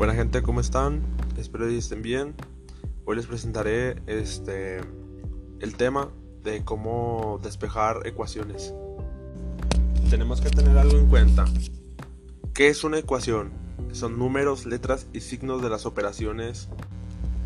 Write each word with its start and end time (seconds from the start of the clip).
Buena 0.00 0.14
gente, 0.14 0.40
¿cómo 0.40 0.60
están? 0.60 1.02
Espero 1.36 1.66
que 1.66 1.76
estén 1.76 2.00
bien. 2.00 2.34
Hoy 3.04 3.16
les 3.16 3.26
presentaré 3.26 4.02
este 4.06 4.80
el 5.60 5.76
tema 5.76 6.08
de 6.42 6.64
cómo 6.64 7.38
despejar 7.42 8.06
ecuaciones. 8.06 8.72
Tenemos 10.08 10.40
que 10.40 10.48
tener 10.48 10.78
algo 10.78 10.96
en 10.96 11.06
cuenta. 11.06 11.44
¿Qué 12.54 12.68
es 12.68 12.82
una 12.82 12.96
ecuación? 12.96 13.50
Son 13.92 14.18
números, 14.18 14.64
letras 14.64 15.06
y 15.12 15.20
signos 15.20 15.60
de 15.60 15.68
las 15.68 15.84
operaciones. 15.84 16.70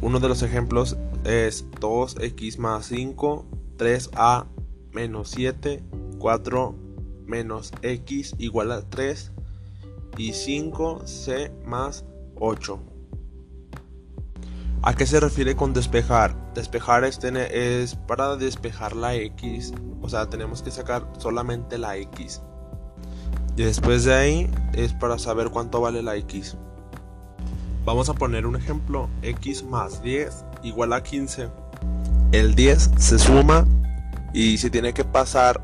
Uno 0.00 0.20
de 0.20 0.28
los 0.28 0.42
ejemplos 0.44 0.96
es 1.24 1.68
2x 1.80 2.58
más 2.58 2.86
5, 2.86 3.46
3a 3.78 4.46
menos 4.92 5.28
7, 5.30 5.82
4 6.20 6.74
menos 7.26 7.72
x 7.82 8.36
igual 8.38 8.70
a 8.70 8.88
3 8.88 9.32
y 10.18 10.30
5c 10.30 11.64
más 11.64 12.04
8. 12.36 12.80
¿A 14.82 14.94
qué 14.94 15.06
se 15.06 15.18
refiere 15.18 15.56
con 15.56 15.72
despejar? 15.72 16.36
Despejar 16.54 17.04
es, 17.04 17.18
es 17.22 17.94
para 17.94 18.36
despejar 18.36 18.94
la 18.94 19.14
x, 19.14 19.72
o 20.02 20.08
sea, 20.10 20.28
tenemos 20.28 20.62
que 20.62 20.70
sacar 20.70 21.10
solamente 21.18 21.78
la 21.78 21.96
x. 21.96 22.42
Y 23.56 23.62
después 23.62 24.04
de 24.04 24.14
ahí 24.14 24.50
es 24.74 24.92
para 24.92 25.18
saber 25.18 25.50
cuánto 25.50 25.80
vale 25.80 26.02
la 26.02 26.16
x. 26.16 26.56
Vamos 27.84 28.08
a 28.08 28.14
poner 28.14 28.46
un 28.46 28.56
ejemplo, 28.56 29.08
x 29.22 29.62
más 29.62 30.02
10 30.02 30.44
igual 30.62 30.92
a 30.92 31.02
15. 31.02 31.48
El 32.32 32.54
10 32.54 32.90
se 32.98 33.18
suma 33.18 33.66
y 34.32 34.58
se 34.58 34.70
tiene 34.70 34.92
que 34.92 35.04
pasar 35.04 35.60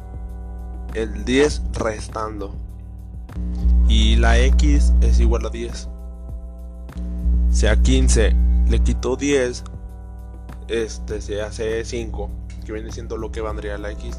el 0.94 1.24
10 1.24 1.62
restando. 1.72 2.54
Y 3.88 4.16
la 4.16 4.38
x 4.38 4.92
es 5.00 5.20
igual 5.20 5.46
a 5.46 5.50
10. 5.50 5.88
Si 7.60 7.66
a 7.66 7.76
15 7.76 8.34
le 8.70 8.78
quito 8.78 9.16
10, 9.16 9.64
este 10.68 11.20
se 11.20 11.42
hace 11.42 11.84
5, 11.84 12.30
que 12.64 12.72
viene 12.72 12.90
siendo 12.90 13.18
lo 13.18 13.30
que 13.30 13.42
valdría 13.42 13.76
la 13.76 13.92
x. 13.92 14.18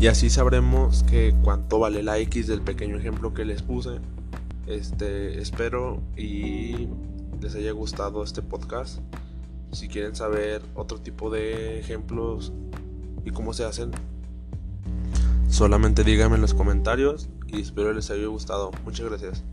Y 0.00 0.06
así 0.06 0.30
sabremos 0.30 1.02
que 1.02 1.34
cuánto 1.44 1.78
vale 1.78 2.02
la 2.02 2.16
x 2.20 2.46
del 2.46 2.62
pequeño 2.62 2.96
ejemplo 2.96 3.34
que 3.34 3.44
les 3.44 3.60
puse. 3.60 3.98
Este, 4.66 5.42
espero 5.42 6.00
y 6.16 6.88
les 7.42 7.54
haya 7.54 7.72
gustado 7.72 8.24
este 8.24 8.40
podcast. 8.40 9.00
Si 9.70 9.86
quieren 9.86 10.16
saber 10.16 10.62
otro 10.74 11.02
tipo 11.02 11.28
de 11.28 11.80
ejemplos 11.80 12.54
y 13.26 13.30
cómo 13.30 13.52
se 13.52 13.66
hacen, 13.66 13.90
solamente 15.50 16.02
díganme 16.02 16.36
en 16.36 16.40
los 16.40 16.54
comentarios 16.54 17.28
y 17.46 17.60
espero 17.60 17.92
les 17.92 18.10
haya 18.10 18.26
gustado. 18.26 18.70
Muchas 18.86 19.04
gracias. 19.04 19.44